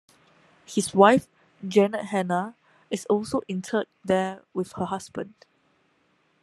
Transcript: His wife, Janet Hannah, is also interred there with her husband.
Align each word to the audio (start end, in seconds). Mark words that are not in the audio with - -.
His 0.65 0.95
wife, 0.95 1.27
Janet 1.67 2.05
Hannah, 2.05 2.55
is 2.89 3.05
also 3.05 3.41
interred 3.47 3.85
there 4.03 4.41
with 4.51 4.73
her 4.73 4.85
husband. 4.85 5.35